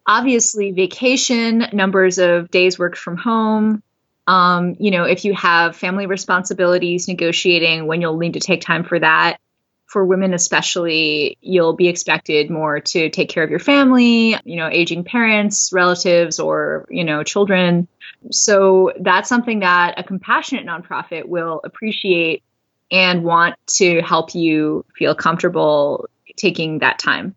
[0.05, 3.83] Obviously, vacation, numbers of days worked from home,
[4.27, 8.83] um, you know, if you have family responsibilities, negotiating when you'll need to take time
[8.83, 9.37] for that.
[9.85, 14.67] For women, especially, you'll be expected more to take care of your family, you know,
[14.69, 17.87] aging parents, relatives, or, you know, children.
[18.29, 22.43] So that's something that a compassionate nonprofit will appreciate
[22.91, 27.36] and want to help you feel comfortable taking that time.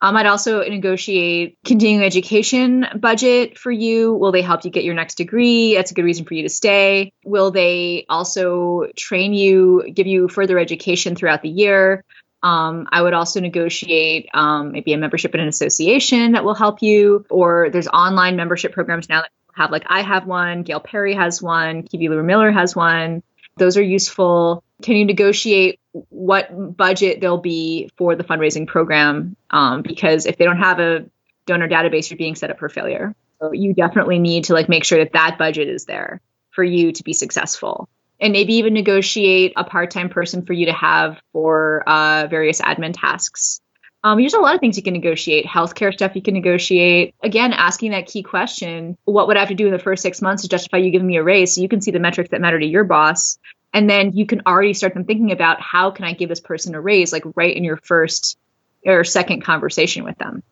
[0.00, 4.14] Um, I'd also negotiate continuing education budget for you.
[4.14, 5.74] Will they help you get your next degree?
[5.74, 7.12] That's a good reason for you to stay.
[7.24, 12.04] Will they also train you, give you further education throughout the year?
[12.42, 16.82] Um, I would also negotiate um, maybe a membership in an association that will help
[16.82, 21.14] you, or there's online membership programs now that have like I have one, Gail Perry
[21.14, 23.24] has one, Lou Miller has one.
[23.58, 24.62] Those are useful.
[24.82, 29.36] Can you negotiate what budget there'll be for the fundraising program?
[29.50, 31.06] Um, because if they don't have a
[31.46, 33.14] donor database, you're being set up for failure.
[33.52, 37.04] you definitely need to like make sure that that budget is there for you to
[37.04, 37.88] be successful
[38.20, 42.92] and maybe even negotiate a part-time person for you to have for uh, various admin
[42.92, 43.60] tasks
[44.08, 47.52] um, there's a lot of things you can negotiate healthcare stuff you can negotiate again
[47.52, 50.42] asking that key question what would i have to do in the first six months
[50.42, 52.58] to justify you giving me a raise so you can see the metrics that matter
[52.58, 53.38] to your boss
[53.74, 56.74] and then you can already start them thinking about how can i give this person
[56.74, 58.38] a raise like right in your first
[58.86, 60.42] or second conversation with them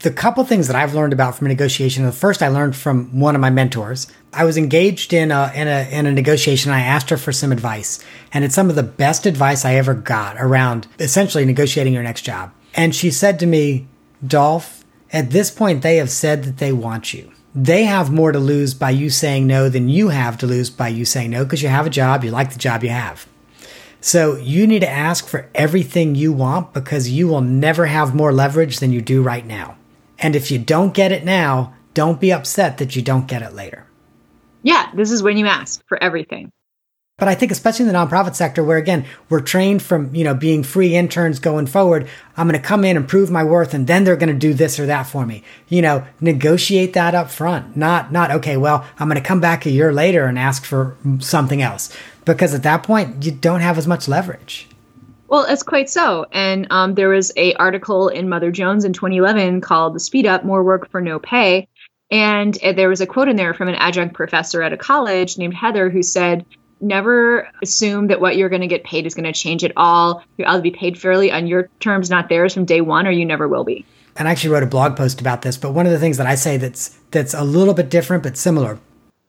[0.00, 2.04] the couple things that I've learned about from negotiation.
[2.04, 4.08] The first I learned from one of my mentors.
[4.32, 6.72] I was engaged in a in a in a negotiation.
[6.72, 9.94] I asked her for some advice, and it's some of the best advice I ever
[9.94, 12.52] got around essentially negotiating your next job.
[12.74, 13.86] And she said to me,
[14.26, 17.30] "Dolph, at this point they have said that they want you.
[17.54, 20.88] They have more to lose by you saying no than you have to lose by
[20.88, 23.26] you saying no because you have a job, you like the job you have."
[24.00, 28.32] So you need to ask for everything you want because you will never have more
[28.32, 29.76] leverage than you do right now.
[30.18, 33.54] And if you don't get it now, don't be upset that you don't get it
[33.54, 33.86] later.
[34.62, 36.50] Yeah, this is when you ask for everything.
[37.22, 40.34] But I think especially in the nonprofit sector where again, we're trained from, you know,
[40.34, 43.86] being free interns going forward, I'm going to come in and prove my worth and
[43.86, 45.44] then they're going to do this or that for me.
[45.68, 47.76] You know, negotiate that up front.
[47.76, 50.96] Not not okay, well, I'm going to come back a year later and ask for
[51.20, 54.66] something else because at that point you don't have as much leverage.
[55.28, 56.26] Well, it's quite so.
[56.32, 60.44] And um, there was a article in Mother Jones in 2011 called "The Speed Up:
[60.44, 61.68] More Work for No Pay,"
[62.10, 65.38] and uh, there was a quote in there from an adjunct professor at a college
[65.38, 66.44] named Heather who said,
[66.82, 70.22] "Never assume that what you're going to get paid is going to change at all.
[70.44, 73.48] Either be paid fairly on your terms, not theirs, from day one, or you never
[73.48, 75.56] will be." And I actually wrote a blog post about this.
[75.56, 78.36] But one of the things that I say that's that's a little bit different but
[78.36, 78.78] similar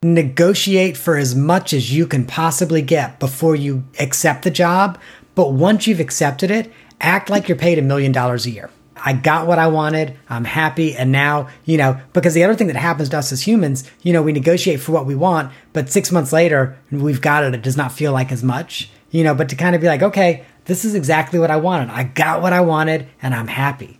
[0.03, 4.99] negotiate for as much as you can possibly get before you accept the job
[5.35, 8.69] but once you've accepted it, act like you're paid a million dollars a year.
[9.05, 10.17] I got what I wanted.
[10.29, 10.95] I'm happy.
[10.95, 14.13] And now, you know, because the other thing that happens to us as humans, you
[14.13, 17.53] know, we negotiate for what we want, but six months later, we've got it.
[17.53, 20.01] It does not feel like as much, you know, but to kind of be like,
[20.01, 21.89] okay, this is exactly what I wanted.
[21.89, 23.99] I got what I wanted and I'm happy.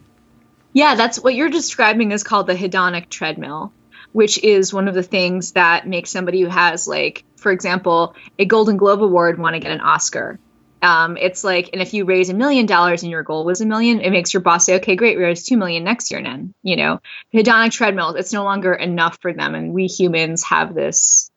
[0.72, 3.74] Yeah, that's what you're describing is called the hedonic treadmill,
[4.14, 8.46] which is one of the things that makes somebody who has, like, for example, a
[8.46, 10.40] Golden Globe Award want to get an Oscar
[10.84, 13.66] um, it's like, and if you raise a million dollars and your goal was a
[13.66, 16.22] million, it makes your boss say, okay, great, we raise two million next year.
[16.22, 17.00] Then, you know,
[17.34, 19.56] hedonic treadmills, it's no longer enough for them.
[19.56, 21.32] And we humans have this,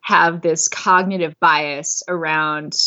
[0.00, 2.78] have this cognitive bias around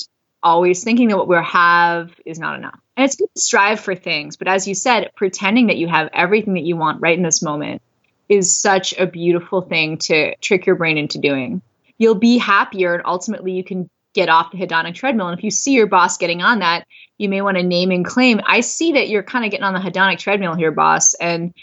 [0.41, 2.79] always thinking that what we have is not enough.
[2.95, 4.37] And it's good to strive for things.
[4.37, 7.41] But as you said, pretending that you have everything that you want right in this
[7.41, 7.81] moment
[8.29, 11.61] is such a beautiful thing to trick your brain into doing.
[11.97, 15.27] You'll be happier and ultimately you can get off the hedonic treadmill.
[15.27, 18.03] And if you see your boss getting on that, you may want to name and
[18.03, 18.41] claim.
[18.47, 21.13] I see that you're kind of getting on the hedonic treadmill here, boss.
[21.15, 21.53] And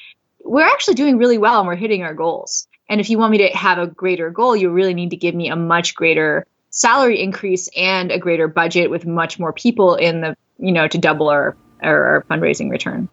[0.44, 2.68] we're actually doing really well and we're hitting our goals.
[2.88, 5.34] And if you want me to have a greater goal, you really need to give
[5.34, 10.20] me a much greater salary increase and a greater budget with much more people in
[10.20, 13.08] the, you know, to double our, our, our fundraising return.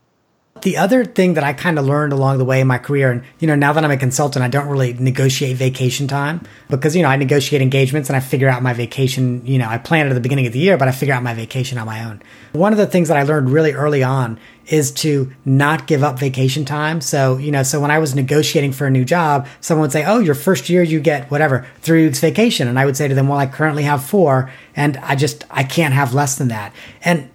[0.62, 3.24] The other thing that I kind of learned along the way in my career, and
[3.40, 7.04] you know, now that I'm a consultant, I don't really negotiate vacation time because you
[7.04, 9.46] know I negotiate engagements and I figure out my vacation.
[9.46, 11.24] You know, I plan it at the beginning of the year, but I figure out
[11.24, 12.22] my vacation on my own.
[12.52, 16.20] One of the things that I learned really early on is to not give up
[16.20, 17.02] vacation time.
[17.02, 20.04] So you know, so when I was negotiating for a new job, someone would say,
[20.06, 23.16] "Oh, your first year you get whatever three weeks vacation," and I would say to
[23.16, 26.74] them, "Well, I currently have four, and I just I can't have less than that."
[27.04, 27.30] And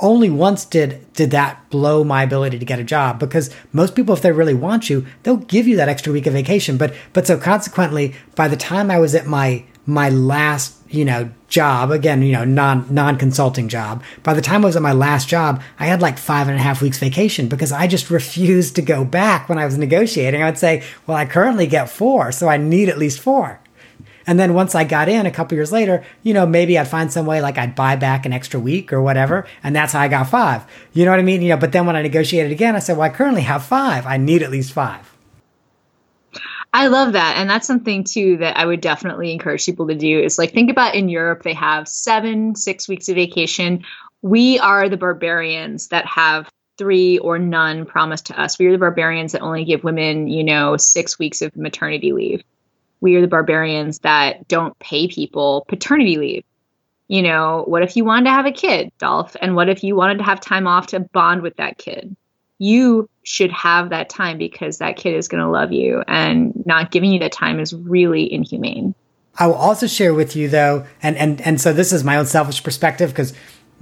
[0.00, 4.14] only once did did that blow my ability to get a job because most people
[4.14, 6.76] if they really want you they'll give you that extra week of vacation.
[6.76, 11.30] But but so consequently by the time i was at my my last you know
[11.48, 14.92] job again you know non non consulting job by the time i was at my
[14.92, 18.76] last job i had like five and a half weeks vacation because i just refused
[18.76, 20.42] to go back when i was negotiating.
[20.42, 23.60] I'd say well i currently get four so i need at least four
[24.26, 27.12] and then once I got in a couple years later, you know, maybe I'd find
[27.12, 29.46] some way like I'd buy back an extra week or whatever.
[29.62, 30.64] And that's how I got five.
[30.92, 31.42] You know what I mean?
[31.42, 34.06] You know, but then when I negotiated again, I said, well, I currently have five.
[34.06, 35.06] I need at least five.
[36.72, 37.36] I love that.
[37.36, 40.70] And that's something too that I would definitely encourage people to do is like think
[40.70, 43.84] about in Europe, they have seven, six weeks of vacation.
[44.22, 48.58] We are the barbarians that have three or none promised to us.
[48.58, 52.44] We are the barbarians that only give women, you know, six weeks of maternity leave
[53.00, 56.44] we are the barbarians that don't pay people paternity leave.
[57.08, 59.34] You know, what if you wanted to have a kid, Dolph?
[59.40, 62.14] And what if you wanted to have time off to bond with that kid?
[62.58, 66.90] You should have that time because that kid is going to love you, and not
[66.90, 68.94] giving you that time is really inhumane.
[69.38, 72.26] I will also share with you though, and and and so this is my own
[72.26, 73.32] selfish perspective because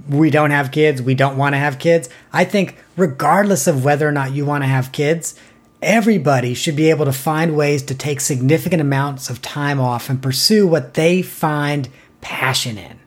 [0.07, 2.09] we don't have kids, we don't want to have kids.
[2.31, 5.35] I think regardless of whether or not you want to have kids,
[5.81, 10.21] everybody should be able to find ways to take significant amounts of time off and
[10.21, 11.89] pursue what they find
[12.21, 12.99] passion in.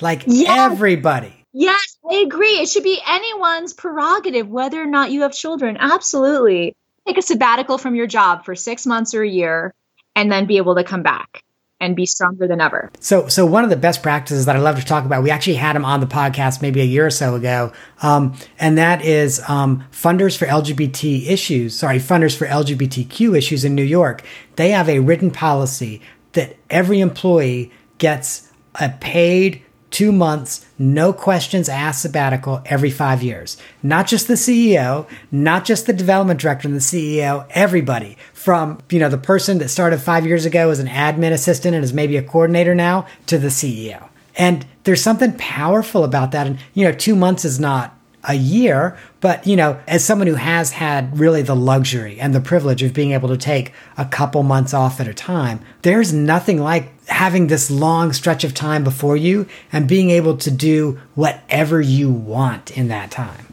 [0.00, 0.72] Like yes.
[0.72, 1.34] everybody.
[1.52, 2.60] Yes, I agree.
[2.60, 5.76] It should be anyone's prerogative, whether or not you have children.
[5.78, 6.76] Absolutely.
[7.06, 9.74] Take a sabbatical from your job for six months or a year
[10.14, 11.42] and then be able to come back
[11.80, 12.90] and be stronger than ever.
[13.00, 15.54] So, so one of the best practices that I love to talk about, we actually
[15.54, 17.72] had him on the podcast maybe a year or so ago,
[18.02, 21.76] um, and that is um, funders for LGBT issues.
[21.76, 24.22] Sorry, funders for LGBTQ issues in New York.
[24.56, 26.02] They have a written policy
[26.32, 33.56] that every employee gets a paid two months, no questions asked sabbatical every five years.
[33.82, 38.98] Not just the CEO, not just the development director and the CEO, everybody from, you
[38.98, 42.16] know, the person that started five years ago as an admin assistant and is maybe
[42.16, 44.08] a coordinator now to the CEO.
[44.36, 46.46] And there's something powerful about that.
[46.46, 50.34] And, you know, two months is not a year, but you know, as someone who
[50.34, 54.42] has had really the luxury and the privilege of being able to take a couple
[54.42, 59.16] months off at a time, there's nothing like having this long stretch of time before
[59.16, 63.46] you and being able to do whatever you want in that time.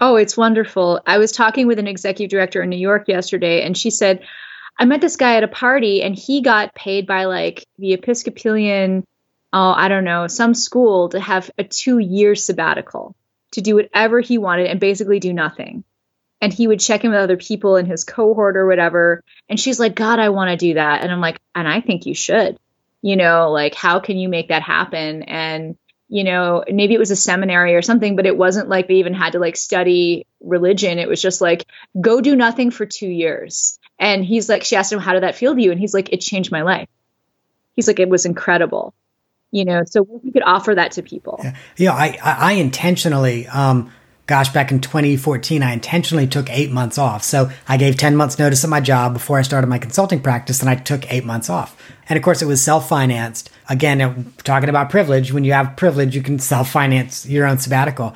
[0.00, 1.00] Oh, it's wonderful.
[1.06, 4.24] I was talking with an executive director in New York yesterday, and she said,
[4.78, 9.04] I met this guy at a party, and he got paid by like the Episcopalian,
[9.52, 13.16] oh, I don't know, some school to have a two year sabbatical
[13.52, 15.84] to do whatever he wanted and basically do nothing.
[16.40, 19.24] And he would check in with other people in his cohort or whatever.
[19.48, 21.02] And she's like, God, I want to do that.
[21.02, 22.58] And I'm like, and I think you should.
[23.02, 25.22] You know, like, how can you make that happen?
[25.22, 25.76] And,
[26.08, 29.14] you know, maybe it was a seminary or something, but it wasn't like they even
[29.14, 30.98] had to like study religion.
[30.98, 31.66] It was just like,
[32.00, 33.78] go do nothing for two years.
[33.98, 35.70] And he's like, she asked him, how did that feel to you?
[35.70, 36.88] And he's like, it changed my life.
[37.74, 38.94] He's like, it was incredible
[39.50, 41.40] you know so we could offer that to people.
[41.42, 43.92] Yeah, know, I, I intentionally um
[44.26, 47.22] gosh back in 2014 i intentionally took eight months off.
[47.22, 50.60] So i gave 10 months notice at my job before i started my consulting practice
[50.60, 51.76] and i took eight months off.
[52.08, 53.50] And of course it was self-financed.
[53.68, 55.32] Again talking about privilege.
[55.32, 58.14] When you have privilege you can self-finance your own sabbatical.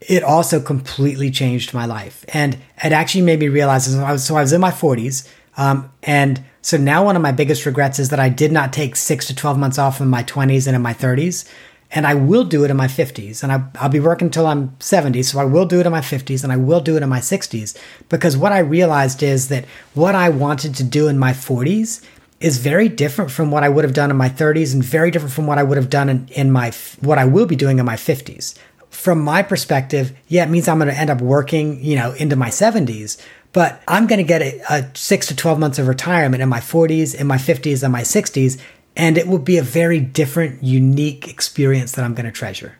[0.00, 2.26] It also completely changed my life.
[2.28, 5.28] And it actually made me realize so I was, so I was in my 40s
[5.56, 8.96] um, and so now one of my biggest regrets is that I did not take
[8.96, 11.46] six to 12 months off in my 20s and in my 30s.
[11.90, 13.42] And I will do it in my 50s.
[13.42, 15.24] And I, will be working until I'm 70.
[15.24, 17.20] So I will do it in my 50s and I will do it in my
[17.20, 17.76] 60s.
[18.08, 22.02] Because what I realized is that what I wanted to do in my 40s
[22.40, 25.34] is very different from what I would have done in my 30s and very different
[25.34, 27.84] from what I would have done in, in my what I will be doing in
[27.84, 28.54] my 50s.
[28.88, 32.36] From my perspective, yeah, it means I'm going to end up working, you know, into
[32.36, 33.20] my 70s,
[33.54, 36.58] but I'm going to get a, a six to 12 months of retirement in my
[36.58, 38.60] 40s, in my 50s, and my 60s.
[38.96, 42.76] And it will be a very different, unique experience that I'm going to treasure.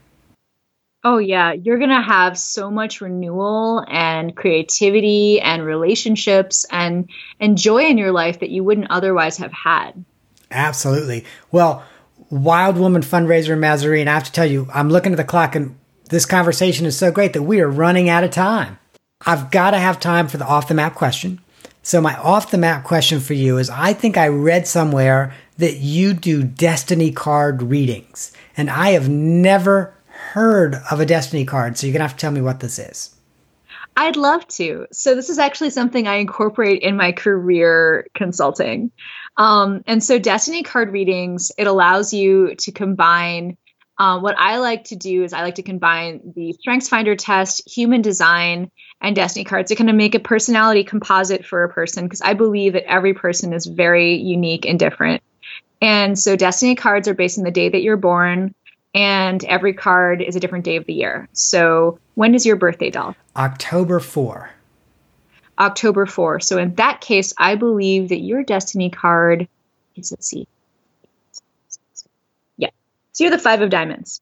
[1.04, 1.52] Oh, yeah.
[1.52, 7.08] You're going to have so much renewal and creativity and relationships and,
[7.38, 10.04] and joy in your life that you wouldn't otherwise have had.
[10.50, 11.24] Absolutely.
[11.52, 11.84] Well,
[12.30, 15.54] Wild Woman fundraiser in Mazarine, I have to tell you, I'm looking at the clock
[15.54, 15.78] and
[16.10, 18.78] this conversation is so great that we are running out of time.
[19.26, 21.40] I've got to have time for the off the map question.
[21.82, 25.76] So, my off the map question for you is I think I read somewhere that
[25.76, 29.94] you do destiny card readings, and I have never
[30.32, 31.76] heard of a destiny card.
[31.76, 33.14] So, you're going to have to tell me what this is.
[33.96, 34.86] I'd love to.
[34.92, 38.90] So, this is actually something I incorporate in my career consulting.
[39.36, 43.58] Um, and so, destiny card readings, it allows you to combine
[43.98, 47.62] um, what I like to do is I like to combine the Strengths Finder test,
[47.68, 48.70] human design,
[49.04, 52.32] and Destiny cards to kind of make a personality composite for a person because I
[52.34, 55.22] believe that every person is very unique and different.
[55.82, 58.54] And so Destiny cards are based on the day that you're born,
[58.94, 61.28] and every card is a different day of the year.
[61.34, 63.14] So when is your birthday, doll?
[63.36, 64.50] October 4.
[65.58, 66.40] October 4.
[66.40, 69.46] So in that case, I believe that your Destiny card
[69.96, 70.48] is, let's see,
[73.14, 74.20] so you're the five of diamonds.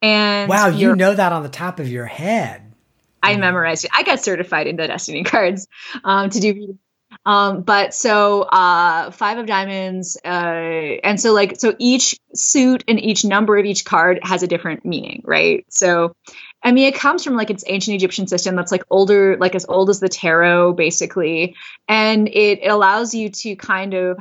[0.00, 2.69] And wow, you know that on the top of your head.
[3.22, 3.90] I memorized it.
[3.94, 5.68] I got certified in the Destiny cards
[6.04, 6.78] um, to do.
[7.26, 13.00] Um, but so uh, five of diamonds, uh, and so like so each suit and
[13.00, 15.66] each number of each card has a different meaning, right?
[15.68, 16.14] So,
[16.62, 19.66] I mean, it comes from like its ancient Egyptian system that's like older, like as
[19.68, 21.56] old as the tarot, basically,
[21.88, 24.18] and it, it allows you to kind of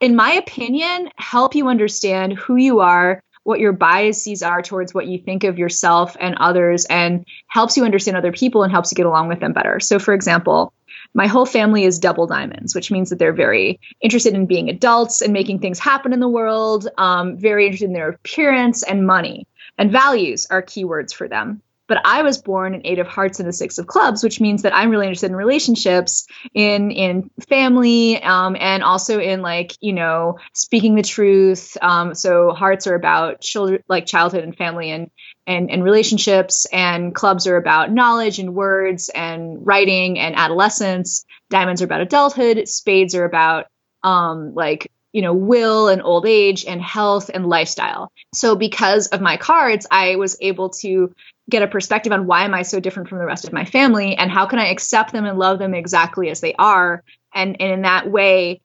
[0.00, 5.06] in my opinion, help you understand who you are, what your biases are towards what
[5.06, 8.96] you think of yourself and others, and helps you understand other people and helps you
[8.96, 9.80] get along with them better.
[9.80, 10.72] So, for example,
[11.14, 15.20] my whole family is double diamonds, which means that they're very interested in being adults
[15.20, 19.46] and making things happen in the world, um, very interested in their appearance and money.
[19.78, 21.62] And values are keywords for them.
[21.92, 24.62] But I was born an eight of hearts and a six of clubs, which means
[24.62, 29.92] that I'm really interested in relationships, in in family, um, and also in like you
[29.92, 31.76] know speaking the truth.
[31.82, 35.10] Um, so hearts are about children, like childhood and family, and
[35.46, 41.26] and and relationships, and clubs are about knowledge and words and writing and adolescence.
[41.50, 42.66] Diamonds are about adulthood.
[42.70, 43.66] Spades are about
[44.02, 49.20] um, like you know will and old age and health and lifestyle so because of
[49.20, 51.14] my cards i was able to
[51.50, 54.16] get a perspective on why am i so different from the rest of my family
[54.16, 57.02] and how can i accept them and love them exactly as they are
[57.34, 58.60] and, and in that way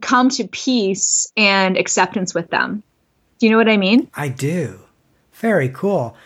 [0.00, 2.82] come to peace and acceptance with them.
[3.38, 4.10] Do you know what i mean?
[4.14, 4.80] I do.
[5.32, 6.16] Very cool.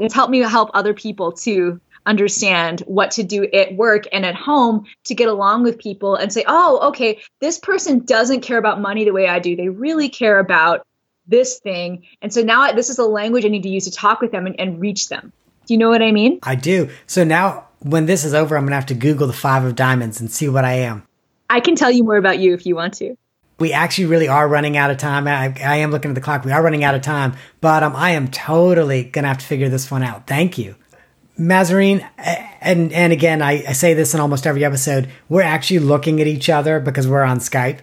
[0.00, 4.34] It's helped me help other people too understand what to do at work and at
[4.34, 8.80] home to get along with people and say, oh, okay, this person doesn't care about
[8.80, 9.56] money the way I do.
[9.56, 10.86] They really care about
[11.26, 12.06] this thing.
[12.22, 14.46] And so now this is the language I need to use to talk with them
[14.46, 15.32] and, and reach them.
[15.66, 16.38] Do you know what I mean?
[16.42, 16.90] I do.
[17.06, 19.74] So now when this is over, I'm going to have to Google the five of
[19.74, 21.06] diamonds and see what I am.
[21.48, 23.16] I can tell you more about you if you want to.
[23.58, 25.28] We actually really are running out of time.
[25.28, 26.44] I, I am looking at the clock.
[26.44, 29.46] We are running out of time, but um, I am totally going to have to
[29.46, 30.26] figure this one out.
[30.26, 30.74] Thank you.
[31.38, 32.08] Mazarine,
[32.60, 35.08] and and again, I, I, say this in almost every episode.
[35.28, 37.80] We're actually looking at each other because we're on Skype.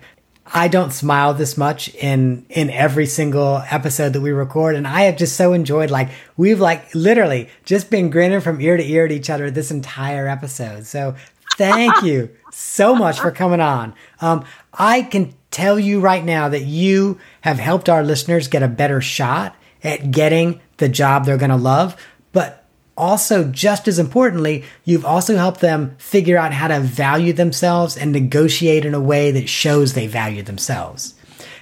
[0.54, 5.04] I don't smile this much in in every single episode that we record, and I
[5.04, 5.89] have just so enjoyed.
[5.89, 9.72] Like we've like literally just been grinning from ear to ear at each other this
[9.72, 10.86] entire episode.
[10.86, 11.16] So
[11.58, 13.93] thank you so much for coming on.
[14.20, 18.68] Um, I can tell you right now that you have helped our listeners get a
[18.68, 21.95] better shot at getting the job they're going to love,
[22.32, 22.61] but
[22.98, 28.12] also, just as importantly, you've also helped them figure out how to value themselves and
[28.12, 31.16] negotiate in a way that shows they value themselves.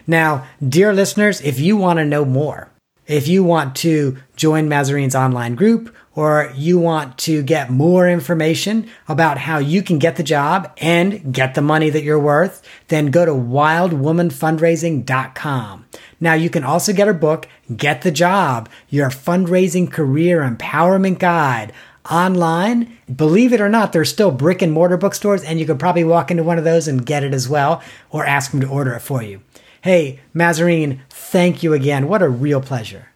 [0.07, 2.71] Now, dear listeners, if you want to know more,
[3.07, 8.89] if you want to join Mazarine's online group, or you want to get more information
[9.07, 13.09] about how you can get the job and get the money that you're worth, then
[13.09, 15.85] go to wildwomanfundraising.com.
[16.19, 21.71] Now you can also get her book, Get the Job, your fundraising career empowerment guide
[22.09, 22.97] online.
[23.13, 26.31] Believe it or not, there's still brick and mortar bookstores, and you could probably walk
[26.31, 29.01] into one of those and get it as well, or ask them to order it
[29.01, 29.41] for you.
[29.81, 32.07] Hey, Mazarine, thank you again.
[32.07, 33.07] What a real pleasure.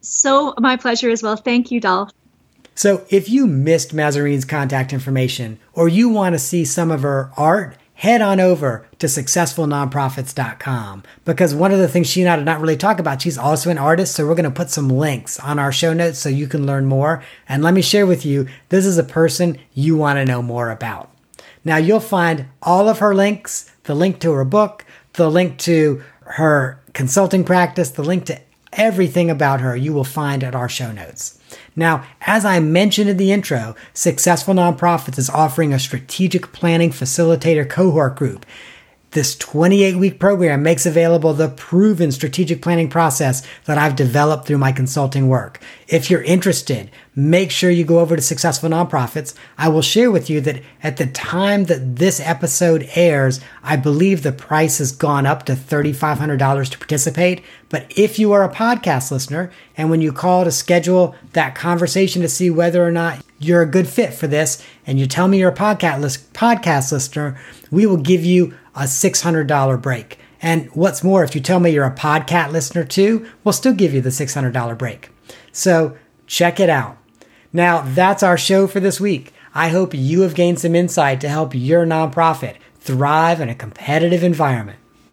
[0.00, 1.36] So, my pleasure as well.
[1.36, 2.10] Thank you, Dolph.
[2.74, 7.30] So, if you missed Mazarine's contact information or you want to see some of her
[7.36, 12.44] art, head on over to successfulnonprofits.com because one of the things she and I did
[12.44, 14.14] not really talk about, she's also an artist.
[14.14, 16.84] So we're going to put some links on our show notes so you can learn
[16.84, 17.22] more.
[17.48, 20.70] And let me share with you, this is a person you want to know more
[20.70, 21.10] about.
[21.64, 24.84] Now you'll find all of her links, the link to her book,
[25.14, 28.38] the link to her consulting practice, the link to
[28.74, 31.40] everything about her you will find at our show notes.
[31.76, 37.68] Now, as I mentioned in the intro, Successful Nonprofits is offering a strategic planning facilitator
[37.68, 38.46] cohort group.
[39.12, 44.58] This 28 week program makes available the proven strategic planning process that I've developed through
[44.58, 45.60] my consulting work.
[45.88, 49.32] If you're interested, make sure you go over to Successful Nonprofits.
[49.56, 54.22] I will share with you that at the time that this episode airs, I believe
[54.22, 57.42] the price has gone up to $3,500 to participate.
[57.68, 62.22] But if you are a podcast listener and when you call to schedule that conversation
[62.22, 65.38] to see whether or not you're a good fit for this and you tell me
[65.38, 67.38] you're a podcast, list, podcast listener,
[67.70, 70.18] we will give you a $600 break.
[70.40, 73.94] And what's more, if you tell me you're a podcast listener too, we'll still give
[73.94, 75.10] you the $600 break.
[75.50, 75.96] So
[76.26, 76.98] check it out.
[77.52, 79.32] Now, that's our show for this week.
[79.54, 84.22] I hope you have gained some insight to help your nonprofit thrive in a competitive
[84.22, 84.78] environment.